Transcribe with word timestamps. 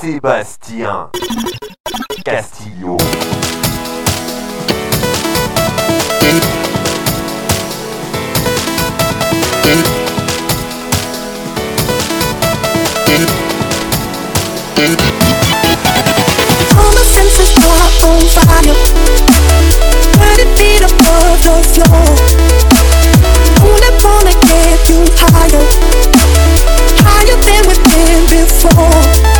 Sébastien 0.00 1.08
Castillo. 2.24 2.96
All 16.76 16.90
my 16.92 17.02
senses 17.04 17.54
are 17.62 17.88
on 18.04 18.20
fire. 18.34 18.76
Burning 20.18 20.52
feet 20.56 20.82
above 20.82 21.38
the 21.44 21.54
floor. 21.72 22.06
Only 23.62 23.90
wanna 24.02 24.34
get 24.42 24.88
you 24.88 25.00
higher, 25.14 25.64
higher 27.04 27.38
than 27.46 27.62
we've 27.68 27.82
been 27.84 28.22
before 28.26 29.33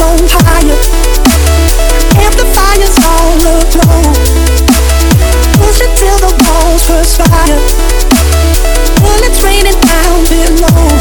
so 0.00 0.16
higher. 0.48 0.78
Amplifiers 2.24 2.96
all. 3.04 3.30
Push 5.60 5.80
till 6.00 6.18
the 6.24 6.32
walls 6.44 6.86
perspire. 6.88 7.60
Bullets 9.02 9.42
raining 9.44 9.78
down 9.80 10.24
below. 10.24 10.99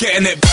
getting 0.00 0.24
it. 0.24 0.49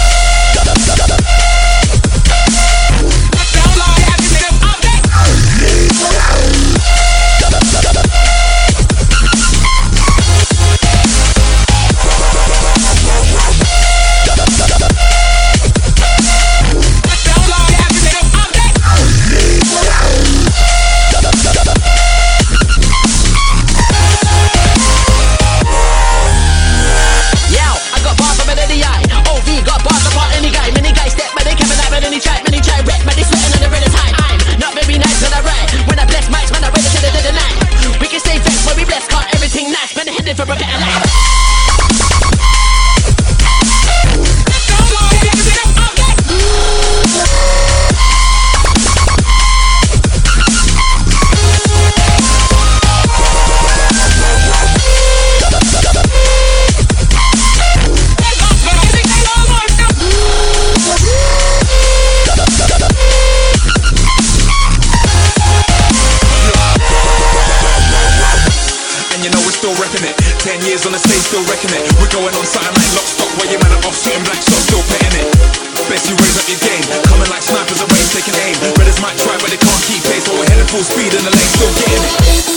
the 76.57 76.65
game. 76.65 76.83
Coming 77.05 77.29
like 77.29 77.43
snipers, 77.43 77.81
a 77.81 77.87
taking 78.13 78.35
aim. 78.45 78.55
Brothers 78.75 79.01
might 79.01 79.17
try, 79.17 79.37
but 79.37 79.49
they 79.49 79.57
can't 79.57 79.83
keep 79.85 80.01
pace. 80.03 80.25
But 80.27 80.37
we're 80.39 80.49
heading 80.49 80.67
full 80.67 80.83
speed, 80.83 81.13
and 81.13 81.23
the 81.25 81.31
lane's 81.31 81.53
still 81.53 81.73
getting 81.77 82.03
it. 82.03 82.56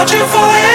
I 0.00 0.04
could 0.04 0.20
watch 0.20 0.62
you 0.62 0.67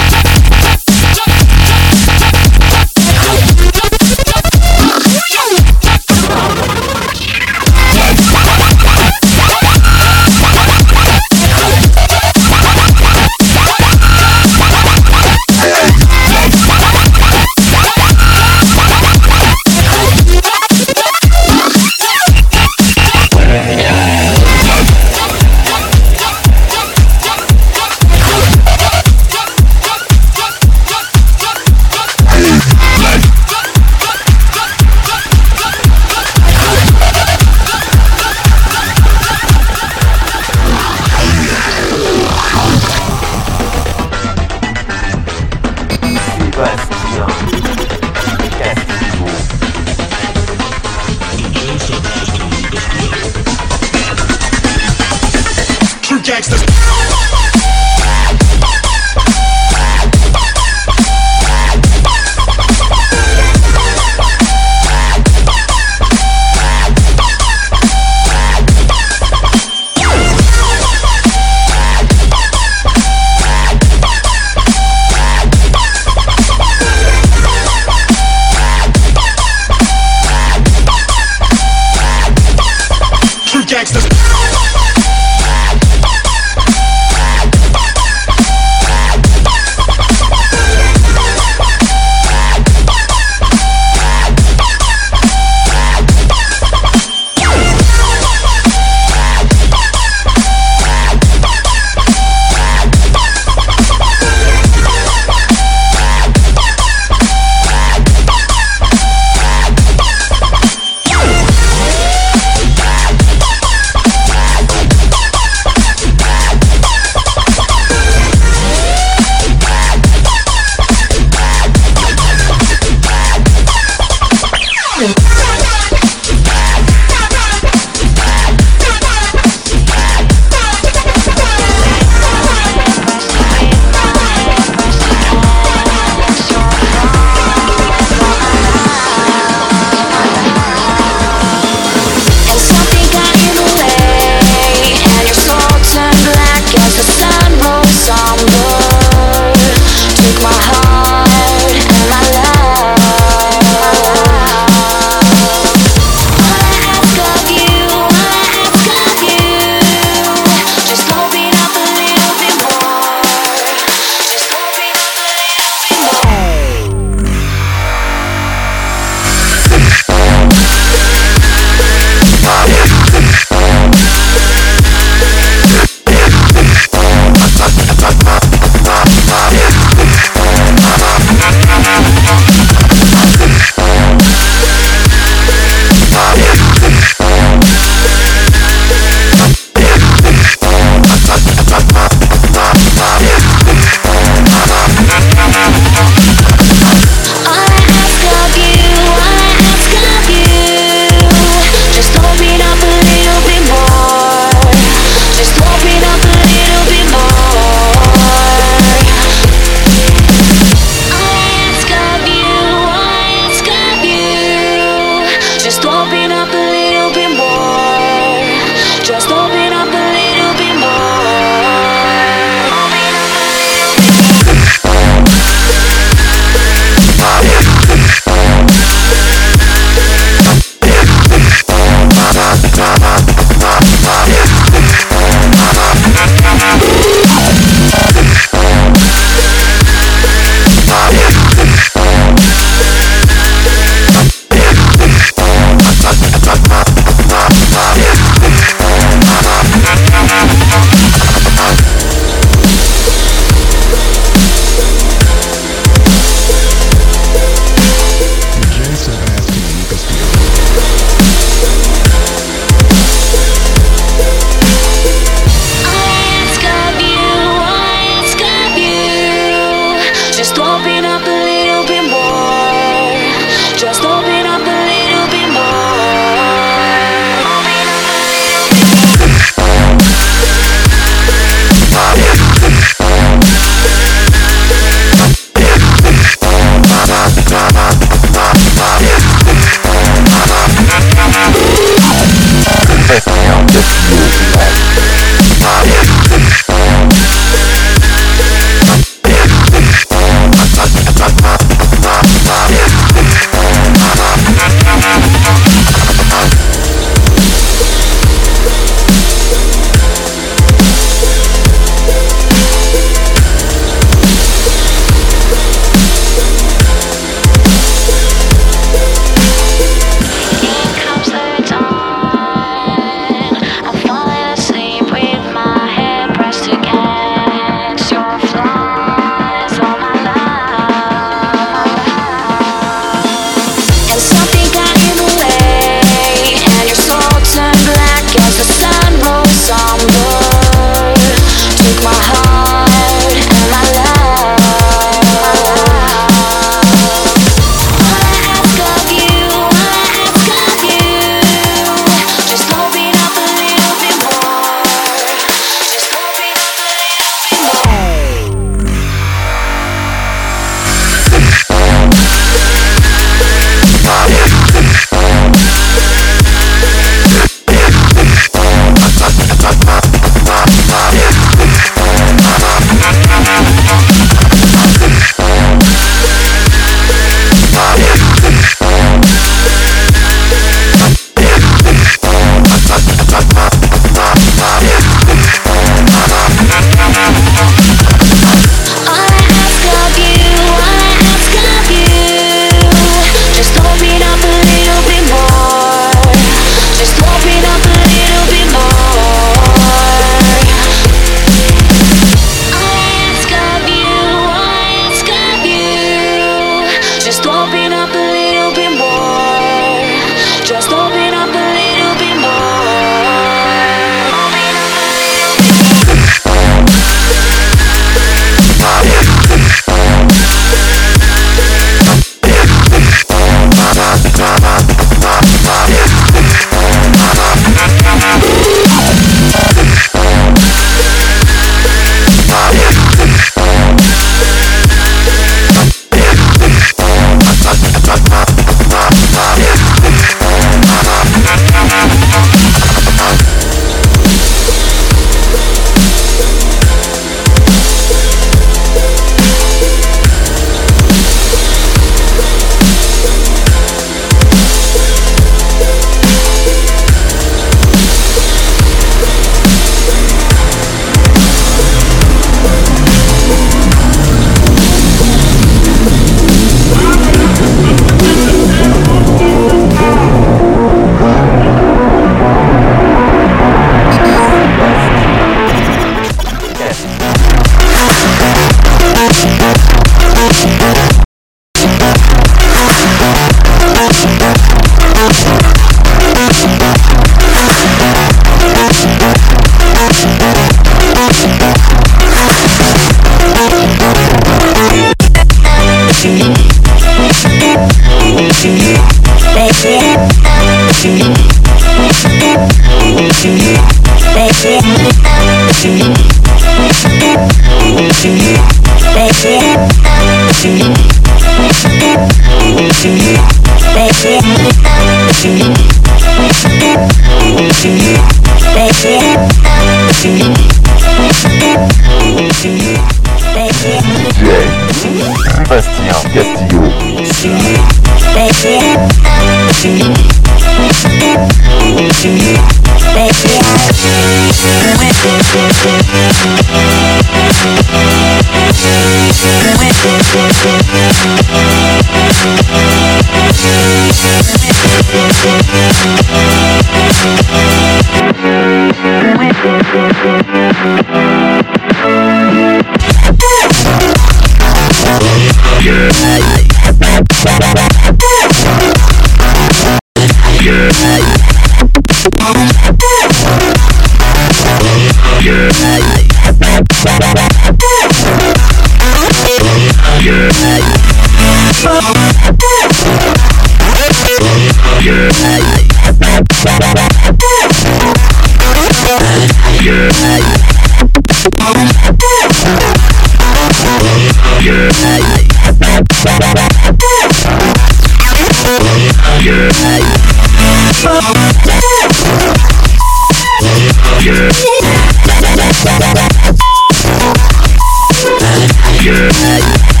Yeah. 599.03 600.00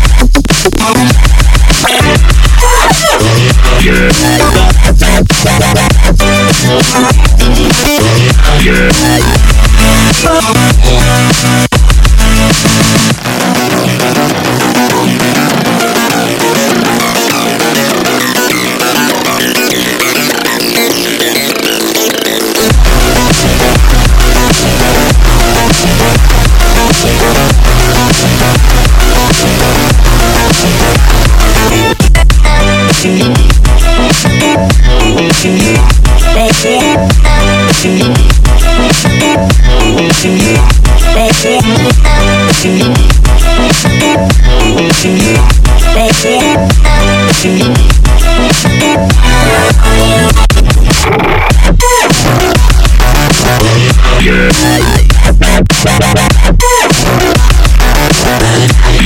Yeah. 8.63 8.91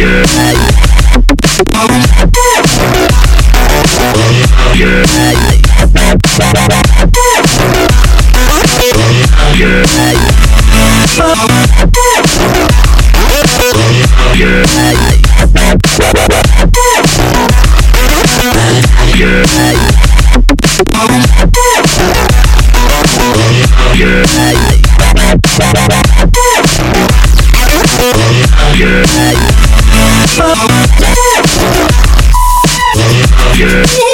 Yeah. 0.06 0.66
Yeah. 33.66 34.06